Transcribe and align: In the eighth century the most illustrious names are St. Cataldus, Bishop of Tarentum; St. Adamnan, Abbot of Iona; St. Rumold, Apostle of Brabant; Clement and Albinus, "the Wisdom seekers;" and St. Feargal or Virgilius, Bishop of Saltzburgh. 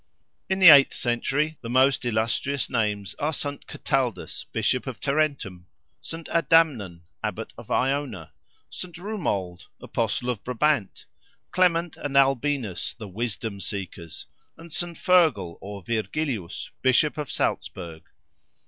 In 0.49 0.57
the 0.57 0.69
eighth 0.69 0.95
century 0.95 1.59
the 1.61 1.69
most 1.69 2.05
illustrious 2.05 2.71
names 2.71 3.13
are 3.19 3.31
St. 3.31 3.67
Cataldus, 3.67 4.45
Bishop 4.51 4.87
of 4.87 4.99
Tarentum; 4.99 5.67
St. 6.01 6.27
Adamnan, 6.29 7.01
Abbot 7.23 7.53
of 7.55 7.69
Iona; 7.69 8.33
St. 8.71 8.95
Rumold, 8.97 9.67
Apostle 9.79 10.31
of 10.31 10.43
Brabant; 10.43 11.05
Clement 11.51 11.97
and 11.97 12.17
Albinus, 12.17 12.95
"the 12.95 13.07
Wisdom 13.07 13.59
seekers;" 13.59 14.25
and 14.57 14.73
St. 14.73 14.97
Feargal 14.97 15.59
or 15.61 15.83
Virgilius, 15.83 16.71
Bishop 16.81 17.19
of 17.19 17.29
Saltzburgh. 17.29 18.09